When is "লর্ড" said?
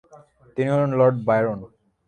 0.99-1.15